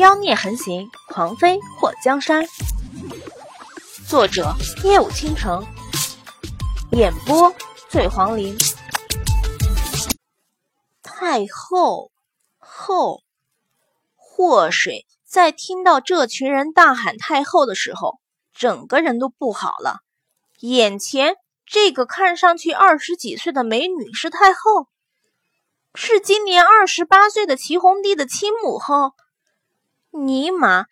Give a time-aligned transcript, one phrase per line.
[0.00, 2.46] 妖孽横行，狂妃或江山。
[4.08, 5.62] 作者：夜舞倾城，
[6.92, 7.54] 演播：
[7.90, 8.56] 醉黄林。
[11.02, 12.10] 太后，
[12.56, 13.20] 后，
[14.16, 18.20] 祸水在听到这群人大喊太后的时候，
[18.54, 19.98] 整个人都不好了。
[20.60, 21.34] 眼前
[21.66, 24.86] 这个看上去二十几岁的美女是太后，
[25.94, 29.12] 是今年二十八岁的齐红帝的亲母后。
[30.10, 30.86] 尼玛，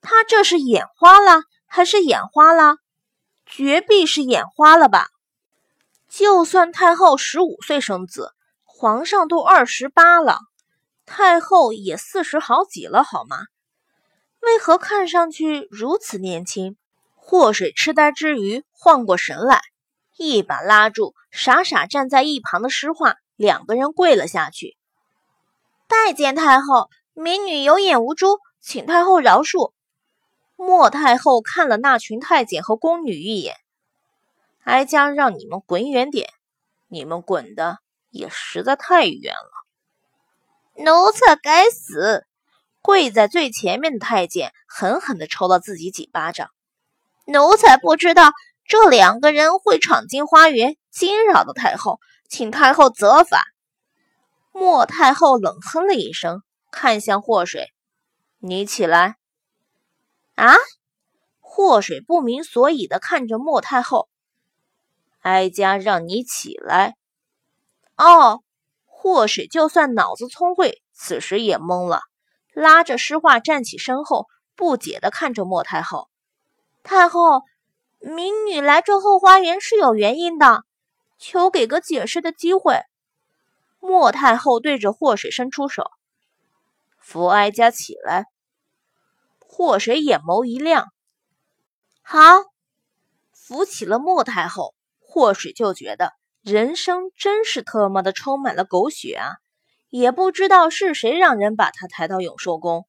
[0.00, 2.76] 他这是眼花了还是眼花了？
[3.46, 5.08] 绝壁是眼花了吧？
[6.08, 8.32] 就算太后十五岁生子，
[8.64, 10.38] 皇上都二十八了，
[11.06, 13.38] 太后也四十好几了，好吗？
[14.40, 16.76] 为何看上去如此年轻？
[17.14, 19.60] 祸水痴呆之余晃过神来，
[20.16, 24.76] 一把拉住傻傻站在一旁的诗画，两个人跪了下去，
[25.88, 28.38] 拜见太后，民女有眼无珠。
[28.64, 29.72] 请太后饶恕。
[30.56, 33.56] 莫太后看了那群太监和宫女一眼，
[34.62, 36.30] 哀家让你们滚远点，
[36.88, 40.82] 你们滚的也实在太远了。
[40.82, 42.24] 奴才该死！
[42.80, 46.48] 跪在最前面的太监狠狠地抽了自己几巴掌。
[47.26, 48.32] 奴才不知道
[48.66, 53.44] 这两个人会闯进花园，惊扰到太后，请太后责罚。
[54.52, 57.73] 莫太后冷哼了一声，看向祸水。
[58.46, 59.16] 你起来！
[60.34, 60.54] 啊！
[61.40, 64.10] 祸水不明所以的看着莫太后，
[65.20, 66.94] 哀家让你起来。
[67.96, 68.42] 哦，
[68.84, 72.02] 祸水就算脑子聪慧，此时也懵了，
[72.52, 76.10] 拉着诗画站起身后，不解的看着莫太后。
[76.82, 77.40] 太后，
[77.98, 80.64] 民女来这后花园是有原因的，
[81.16, 82.82] 求给个解释的机会。
[83.80, 85.90] 莫太后对着祸水伸出手，
[86.98, 88.26] 扶哀家起来。
[89.56, 90.88] 祸水眼眸一亮，
[92.02, 92.18] 好，
[93.32, 94.74] 扶起了莫太后。
[94.98, 99.36] 祸水就觉得人生真是特么的充满了狗血啊！
[99.90, 102.84] 也不知道是谁让人把他抬到永寿宫，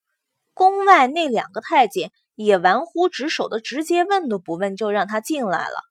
[0.55, 5.83] 宫外那两个太监也玩忽职守的，直接问都不问就让他进来了。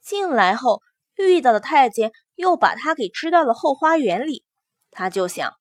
[0.00, 0.82] 进来后
[1.16, 4.44] 遇到的太监又把他给支到了后花园里，
[4.92, 5.52] 他就想。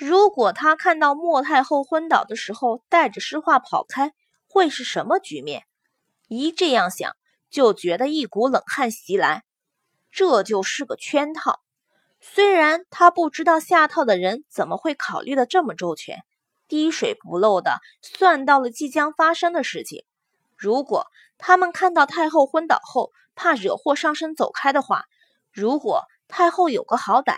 [0.00, 4.14] 如果他看到莫太后昏倒的时候带着诗画跑开，
[4.48, 5.64] 会是什么局面？
[6.26, 7.14] 一这样想，
[7.50, 9.44] 就觉得一股冷汗袭来。
[10.10, 11.60] 这就是个圈套。
[12.18, 16.24] 虽然他不知道下套的人怎么会考虑的这么周全，
[16.66, 20.06] 滴水不漏的算到了即将发生的事情。
[20.56, 25.04] 如果他们看到太后昏倒后怕惹祸上身走开的话，
[25.52, 27.36] 如果太后有个好歹，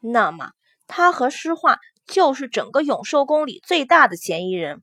[0.00, 0.50] 那么
[0.86, 1.78] 他和诗画。
[2.06, 4.82] 就是整个永寿宫里最大的嫌疑人，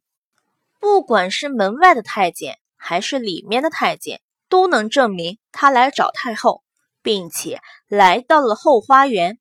[0.80, 6.64] 不管是门外的太监还是里面的太监，都能证明他来找太后，
[7.02, 9.38] 并且来到了后花园。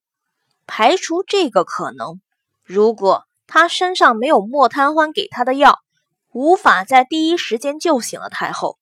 [0.66, 2.20] 排除这个可能，
[2.62, 5.80] 如果他身上没有莫贪欢给他的药，
[6.32, 8.78] 无法在第一时间救醒了太后。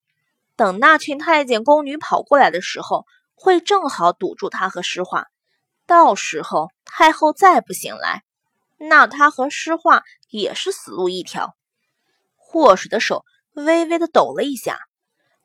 [0.55, 5.29] 等那群太监宫女跑过来的时候，会正好堵住他和诗画。
[5.87, 8.25] 到时候太后再不醒来。
[8.79, 11.55] 那他和诗画也是死路一条。
[12.37, 14.79] 祸水的手微微的抖了一下，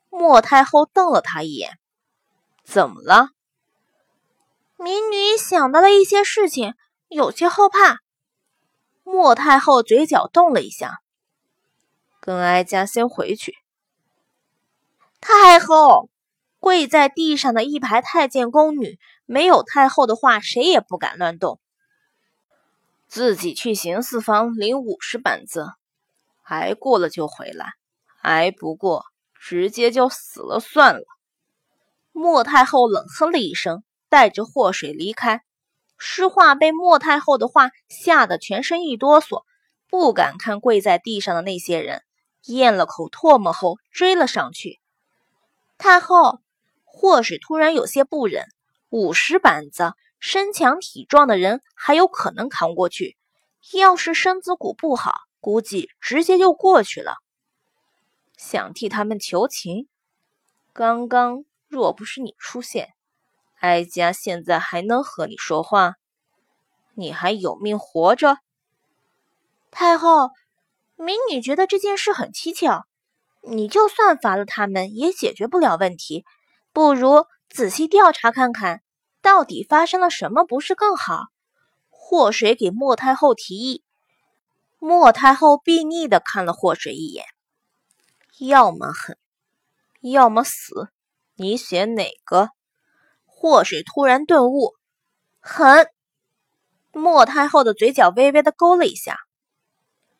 [0.08, 1.78] 莫太后瞪了他一眼
[2.64, 3.28] ：“怎么了？”
[4.78, 6.74] 民女想到了一些事情，
[7.08, 7.98] 有些后怕。
[9.02, 11.00] 莫太后嘴角动了一下
[12.20, 13.54] ：“跟哀家先回去。”
[15.20, 16.08] 太后
[16.58, 21.60] 跪在地上的一排太监宫女，没有太后的话，谁也不敢乱动。
[23.14, 25.68] 自己去刑四房领五十板子，
[26.42, 27.74] 挨过了就回来，
[28.22, 29.04] 挨不过
[29.38, 31.04] 直接就死了算了。
[32.10, 35.42] 莫太后冷哼了一声，带着祸水离开。
[35.96, 39.44] 诗画被莫太后的话吓得全身一哆嗦，
[39.88, 42.02] 不敢看跪在地上的那些人，
[42.46, 44.80] 咽了口唾沫后追了上去。
[45.78, 46.40] 太后，
[46.82, 48.44] 祸水突然有些不忍，
[48.88, 49.92] 五十板子。
[50.26, 53.18] 身强体壮的人还有可能扛过去，
[53.74, 57.16] 要是身子骨不好，估计直接就过去了。
[58.38, 59.86] 想替他们求情，
[60.72, 62.94] 刚刚若不是你出现，
[63.60, 65.96] 哀家现在还能和你说话？
[66.94, 68.38] 你还有命活着？
[69.70, 70.30] 太后，
[70.96, 72.84] 民女觉得这件事很蹊跷，
[73.42, 76.24] 你就算罚了他们，也解决不了问题，
[76.72, 78.80] 不如仔细调查看看。
[79.24, 80.44] 到底发生了什么？
[80.44, 81.28] 不是更好？
[81.88, 83.82] 祸水给莫太后提议。
[84.78, 87.24] 莫太后睥睨的看了祸水一眼，
[88.38, 89.16] 要么狠，
[90.02, 90.90] 要么死，
[91.36, 92.50] 你选哪个？
[93.24, 94.74] 祸水突然顿悟，
[95.40, 95.88] 狠。
[96.92, 99.20] 莫太后的嘴角微微的勾了一下，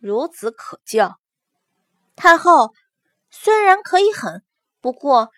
[0.00, 1.20] 孺子可教。
[2.16, 2.72] 太后
[3.30, 4.42] 虽然可以狠，
[4.80, 5.30] 不过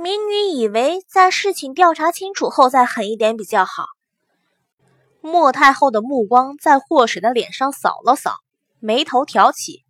[0.00, 3.84] 民女以为在事情调查清楚后再狠一点比较好。
[5.20, 8.36] 莫太后的目光在祸水的脸上扫了扫，
[8.78, 9.84] 眉头挑起。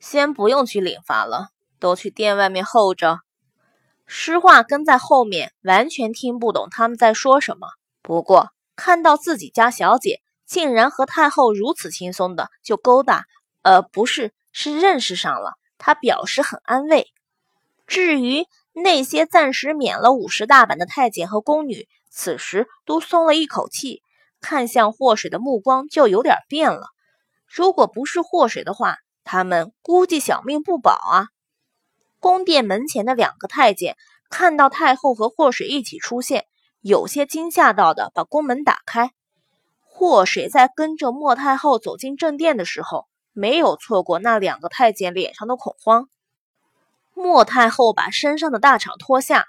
[0.00, 1.48] 先不用去领罚了，
[1.78, 3.18] 都去殿外面候着。
[4.06, 7.68] 诗画跟在后面，完全听不懂他们在说什么。
[8.00, 13.26] 不过看到自己家小姐竟然和太后如此轻松的就勾搭，
[13.60, 17.08] 呃，不是，是认识上了，他表示很安慰。
[17.86, 18.46] 至于
[18.78, 24.02] 那些暂时免了五十大板的太监和宫女，此时都松了一口气。
[24.38, 26.88] 看向祸水的目光就有点变了。
[27.46, 31.28] 如果不是祸水的话，他们估计小命不保啊！
[32.20, 33.96] 宫殿门前的两个太监
[34.28, 36.44] 看到太后和祸水一起出现，
[36.82, 39.10] 有些惊吓到的把宫门打开。
[39.80, 46.08] 祸水在跟着莫太后走进正殿的时候，没有错过那两个太监脸上的恐慌。
[47.18, 49.46] 莫太后把身上的大氅脱下，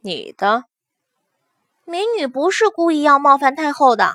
[0.00, 0.64] 你的。
[1.84, 4.14] 民女不是故意要冒犯太后的。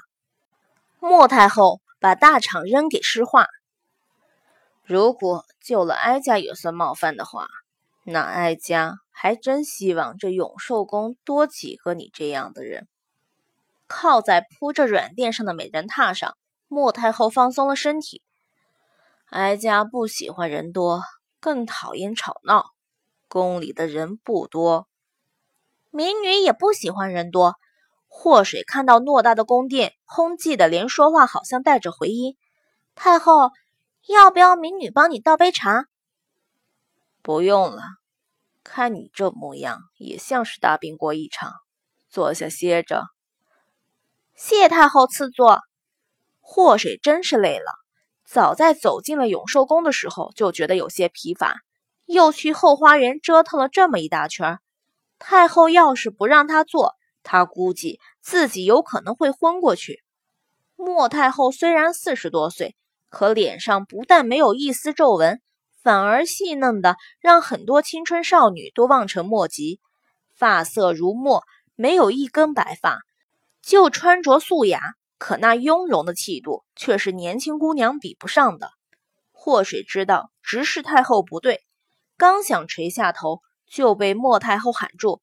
[0.99, 3.45] 莫太后把大氅扔给诗画。
[4.83, 7.47] 如果救了哀家也算冒犯的话，
[8.05, 12.87] 那哀家还真希望这永寿宫多几个你这样的人。
[13.87, 16.35] 靠在铺着软垫上的美人榻上，
[16.67, 18.23] 莫太后放松了身体。
[19.29, 21.03] 哀家不喜欢人多，
[21.43, 22.67] 更讨厌吵闹。
[23.27, 24.87] 宫里的人不多，
[25.91, 27.55] 民女也不喜欢人多。
[28.07, 32.37] 祸水看到偌大的宫殿，空寂的，连说话好像带着回音。
[32.95, 33.51] 太后，
[34.07, 35.87] 要不要民女帮你倒杯茶？
[37.21, 37.81] 不用了，
[38.63, 41.51] 看你这模样，也像是大病过一场。
[42.09, 43.03] 坐下歇着。
[44.33, 45.59] 谢太后赐座。
[46.39, 47.82] 祸水真是累了，
[48.25, 51.57] 早在走进了永寿宫的时候就觉得有些疲乏，
[52.05, 54.59] 又去后花园折腾了这么一大圈。
[55.19, 60.03] 太后要是不让他坐，他估计自己有可能会昏过去。
[60.75, 62.75] 莫太后虽然四十多岁，
[63.09, 65.41] 可脸上不但没有一丝皱纹，
[65.81, 69.79] 反而细嫩的让很多青春少女都望尘莫及。
[70.35, 71.43] 发色如墨，
[71.75, 72.99] 没有一根白发，
[73.61, 74.81] 就穿着素雅，
[75.23, 78.71] 可那雍容的气度却是年轻姑娘比不上的。
[79.31, 81.63] 祸水知道直视太后不对，
[82.17, 85.21] 刚想垂下头，就被莫太后喊住。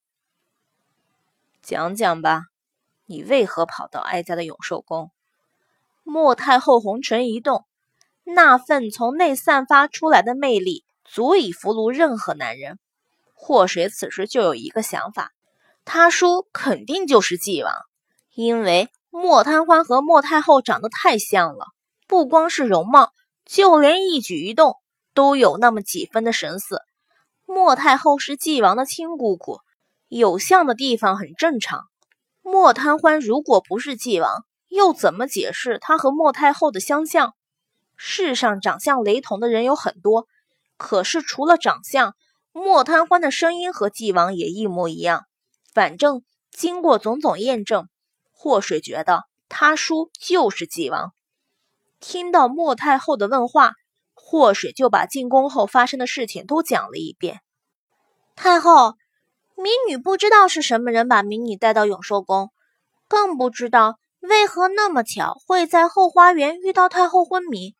[1.61, 2.45] 讲讲吧，
[3.05, 5.11] 你为何跑到哀家的永寿宫？
[6.01, 7.67] 莫太后红唇一动，
[8.23, 12.79] 那份从内散发出来的魅力，足以俘虏任何男人。
[13.35, 15.31] 祸水此时就有一个想法，
[15.85, 17.71] 他叔肯定就是纪王，
[18.33, 21.67] 因为莫贪欢和莫太后长得太像了，
[22.07, 23.11] 不光是容貌，
[23.45, 24.77] 就连一举一动
[25.13, 26.81] 都有那么几分的神似。
[27.45, 29.59] 莫太后是纪王的亲姑姑。
[30.07, 31.85] 有像的地方很正常。
[32.41, 37.33] 莫贪欢如果不是纪王，又怎么解释他和莫太后的相像？
[37.95, 40.27] 世上长相雷同的人有很多，
[40.75, 42.15] 可是除了长相，
[42.51, 45.25] 莫贪欢的声音和纪王也一模一样。
[45.73, 47.87] 反正经过种种验证，
[48.41, 51.13] 祸水觉得他叔就是纪王。
[51.99, 53.73] 听到莫太后的问话，
[54.15, 57.41] 祸水就把进宫后发生的事情都讲了一遍。
[58.35, 58.95] 太后。
[59.57, 62.49] 民女不知道是什么人把民女带到永寿宫，
[63.07, 67.75] 更不知道为何那么巧会在后花园遇到太后昏迷。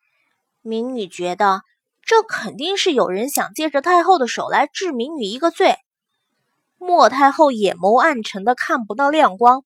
[0.60, 1.62] 民女觉得
[2.02, 5.74] 这肯定是有人想借着太后的手来治民女一个罪。
[6.78, 9.64] 莫太后眼眸暗沉的看不到亮光。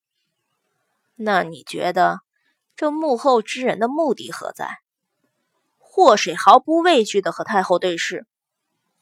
[1.19, 2.19] 那你觉得
[2.75, 4.77] 这幕后之人的目的何在？
[5.79, 8.27] 祸水毫不畏惧的和太后对视。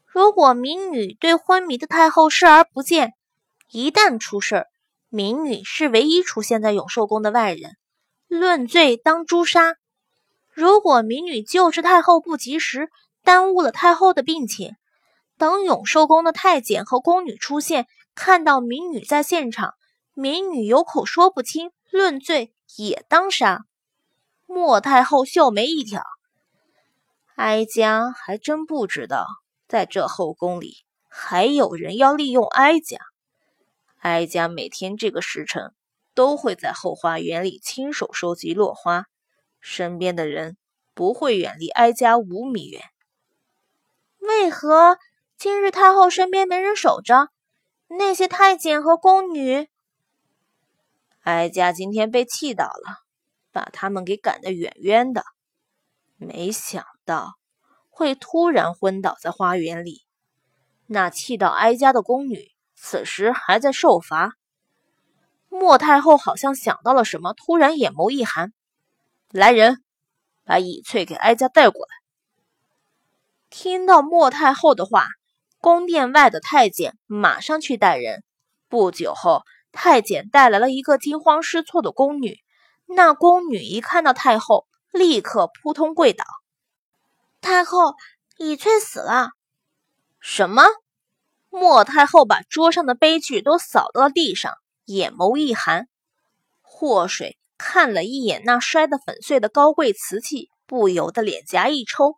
[0.06, 3.16] 如果民女对昏迷的太后视而不见，
[3.70, 4.68] 一旦出事儿，
[5.10, 7.76] 民女是唯一出现在永寿宫的外人，
[8.30, 9.76] 论罪当诛杀。
[10.54, 12.90] 如果民女救治太后不及时，
[13.26, 14.78] 耽误了太后的病情，
[15.38, 19.74] 等永寿宫的太监和宫女出现，看到民女在现场，
[20.14, 23.62] 民女有口说不清，论罪也当杀。
[24.46, 26.04] 莫太后秀眉一挑，
[27.36, 29.26] 哀家还真不知道。
[29.66, 32.98] 在这后宫里，还有人要利用哀家。
[34.00, 35.74] 哀家每天这个时辰
[36.14, 39.06] 都会在后花园里亲手收集落花，
[39.62, 40.58] 身边的人
[40.94, 42.84] 不会远离哀家五米远。
[44.20, 44.98] 为何
[45.38, 47.30] 今日太后身边没人守着？
[47.88, 49.70] 那些太监和宫女，
[51.26, 53.00] 哀家今天被气到了，
[53.52, 55.24] 把他们给赶得远远的。
[56.18, 57.34] 没想到
[57.90, 60.04] 会突然昏倒在花园里。
[60.86, 64.36] 那气到哀家的宫女，此时还在受罚。
[65.50, 68.54] 莫太后好像想到了什么，突然眼眸一寒
[69.34, 69.84] ：“来人，
[70.44, 71.90] 把乙翠给哀家带过来。”
[73.50, 75.08] 听到莫太后的话，
[75.58, 78.24] 宫殿外的太监马上去带人。
[78.68, 79.42] 不久后，
[79.76, 82.40] 太监带来了一个惊慌失措的宫女。
[82.88, 86.24] 那宫女一看到太后，立刻扑通跪倒
[87.42, 87.96] ：“太后，
[88.38, 89.32] 乙翠死了！”
[90.20, 90.64] 什么？
[91.50, 94.54] 莫太后把桌上的杯具都扫到了地上，
[94.86, 95.88] 眼眸一寒。
[96.62, 102.18] 祸水看了一眼那摔得粉碎的高贵瓷器，不由得脸颊一抽，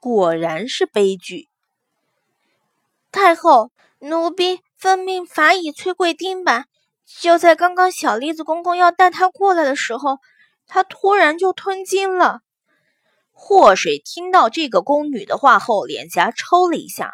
[0.00, 1.48] 果然是悲剧。
[3.10, 3.70] 太后，
[4.00, 6.66] 奴婢奉命罚乙翠跪钉板。
[7.06, 10.18] 就在刚刚，小栗子公公要带她过来的时候。
[10.66, 12.40] 他突然就吞金了。
[13.32, 17.12] 祸水听到这个宫女的话后，脸颊抽了一下。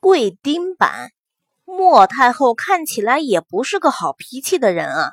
[0.00, 1.10] 跪钉板，
[1.64, 5.12] 莫太后看起来也不是个好脾气的人啊。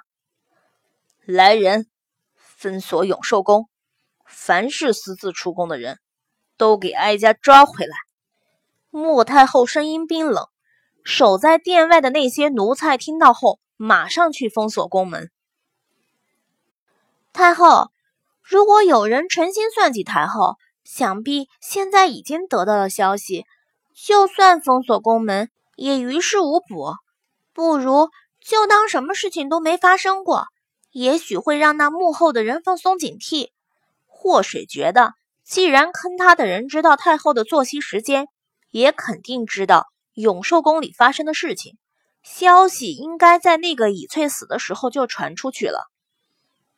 [1.26, 1.88] 来人，
[2.36, 3.70] 封锁永寿宫，
[4.26, 6.00] 凡是私自出宫的人
[6.58, 7.96] 都给哀家抓回来。
[8.90, 10.46] 莫太后声音冰冷，
[11.06, 15.32] 守在殿外的那些奴才听到后，马上去封锁宫门。
[17.32, 17.92] 太后，
[18.42, 23.46] 如果有人存心算计太后，想必现在已经得到了消息。
[23.94, 26.94] 就算封锁宫门，也于事无补。
[27.54, 30.46] 不如就当什么事情都没发生过，
[30.92, 33.50] 也许会让那幕后的人放松警惕。
[34.06, 38.28] 祸水觉得，既然坑他的人知道太后的作息时间，
[38.72, 41.78] 也肯定知道永寿宫里发生的事情，
[42.24, 45.92] 消息应该在那个乙翠死的时候就传出去了。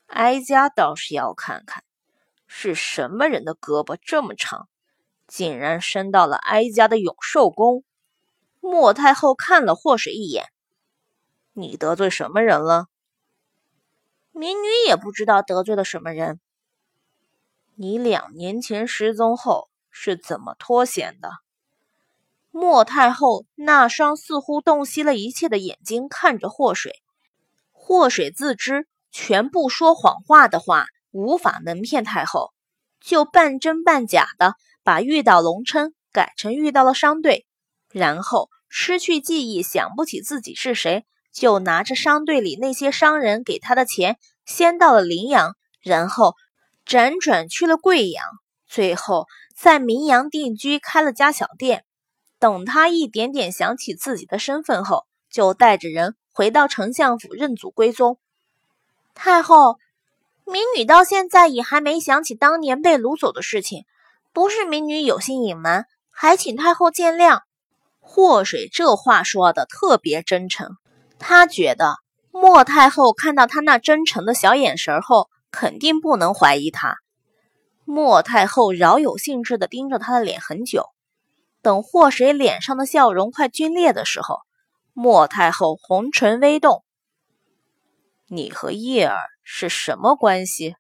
[0.08, 1.84] 哀家倒是要看看，
[2.48, 4.68] 是什么人的胳膊这么长，
[5.28, 7.84] 竟然伸到了哀家的永寿宫。
[8.60, 10.46] 莫太后看了祸水一眼
[11.54, 12.88] ：“你得罪什么人了？”
[14.32, 16.40] 民女也不知道得罪了什么人。
[17.76, 21.30] 你两年前失踪后是怎么脱险的？
[22.52, 26.94] 莫太后那双似乎洞悉了一切的眼睛看着祸水，
[27.72, 28.88] 祸水自知。
[29.12, 32.54] 全部说谎话的话无法蒙骗太后，
[33.02, 34.54] 就半真半假的
[34.84, 37.48] 把遇到龙琛改成遇到了商队，
[37.92, 46.36] 然后失去记忆，想不起自己是谁，就拿着商队里那些商人给他的钱，先到了临阳，然后
[46.86, 48.24] 辗转去了贵阳，
[48.68, 49.26] 最后
[49.58, 51.84] 在名阳定居，开了家小店。
[52.40, 58.18] 等他一点点想起自己的身份后，就带着人回到丞相府认祖归宗。
[59.14, 59.78] 太后，
[60.46, 63.84] 民女到现在也还没想起当年被掳走的事情，
[64.32, 67.42] 不是民女有心隐瞒，还请太后见谅。
[68.00, 70.78] 祸水这话说的特别真诚，
[71.20, 71.98] 他觉得
[72.32, 76.98] 莫太后看到他那真诚的小眼神后，肯定不能怀疑他。
[77.84, 80.86] 莫太后饶有兴致地盯着他的脸很久，
[81.62, 84.40] 等祸水脸上的笑容快皲裂的时候，
[84.94, 86.84] 莫太后红唇微动。
[88.28, 90.76] 你和叶儿是什么关系？